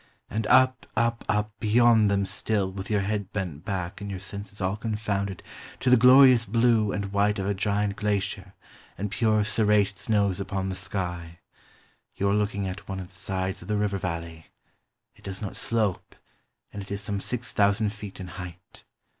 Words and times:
and 0.31 0.47
up, 0.47 0.87
up, 0.95 1.23
up, 1.29 1.51
beyond 1.59 2.09
them 2.09 2.25
still, 2.25 2.71
with 2.71 2.89
your 2.89 3.01
head 3.01 3.31
bent 3.31 3.63
back 3.63 4.01
and 4.01 4.09
your 4.09 4.19
senses 4.19 4.59
all 4.59 4.75
confounded, 4.75 5.43
to 5.79 5.91
the 5.91 5.95
glorious 5.95 6.43
blue 6.43 6.91
and 6.91 7.13
white 7.13 7.37
of 7.37 7.45
a 7.45 7.53
giant 7.53 7.95
glacier, 7.97 8.55
and 8.97 9.11
pure 9.11 9.43
serrated 9.43 9.99
snows 9.99 10.39
upon 10.39 10.69
the 10.69 10.75
sky. 10.75 11.37
You 12.15 12.27
are 12.29 12.33
looking 12.35 12.65
at 12.67 12.89
one 12.89 12.99
of 12.99 13.09
the 13.09 13.13
sides 13.15 13.61
of 13.61 13.67
the 13.67 13.77
river 13.77 13.99
valley. 13.99 14.47
It 15.15 15.23
does 15.23 15.39
not 15.39 15.55
slope, 15.55 16.15
and 16.73 16.81
it 16.81 16.89
is 16.89 17.01
some 17.01 17.21
six 17.21 17.53
thousand 17.53 17.93
feet 17.93 18.19
in 18.19 18.27
height. 18.27 18.85